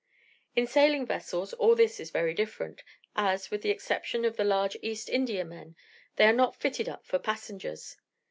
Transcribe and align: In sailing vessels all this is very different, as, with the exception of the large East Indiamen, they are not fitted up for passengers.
In 0.55 0.65
sailing 0.65 1.05
vessels 1.05 1.53
all 1.53 1.75
this 1.75 1.99
is 1.99 2.09
very 2.09 2.33
different, 2.33 2.81
as, 3.15 3.51
with 3.51 3.61
the 3.61 3.69
exception 3.69 4.25
of 4.25 4.35
the 4.35 4.43
large 4.43 4.75
East 4.81 5.07
Indiamen, 5.07 5.75
they 6.15 6.25
are 6.25 6.33
not 6.33 6.55
fitted 6.55 6.89
up 6.89 7.05
for 7.05 7.19
passengers. 7.19 7.97